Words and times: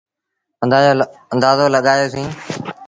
اندآزو 1.33 1.65
لڳآيو 1.75 2.07
سيٚݩ۔ 2.13 2.23